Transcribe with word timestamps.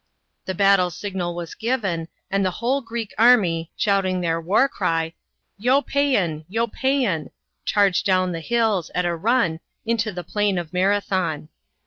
The 0.45 0.55
battle 0.55 0.89
signal 0.89 1.35
was 1.35 1.53
given, 1.53 2.07
and 2.31 2.43
the 2.43 2.49
whole 2.57 2.81
Greek 2.81 3.13
army, 3.19 3.71
shouting 3.77 4.19
their 4.19 4.41
war 4.41 4.67
cry," 4.67 5.13
lo 5.59 5.83
psean! 5.83 6.43
lo 6.49 6.65
psean!" 6.65 7.29
charged 7.65 8.03
down 8.03 8.31
the 8.31 8.39
hills, 8.39 8.89
at 8.95 9.05
a 9.05 9.15
run, 9.15 9.59
into 9.85 10.11
the 10.11 10.23
plain 10.23 10.57
of 10.57 10.73
Marathon. 10.73 11.49